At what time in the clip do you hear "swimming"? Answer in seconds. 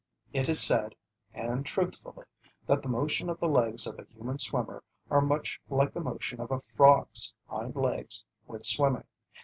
8.63-9.03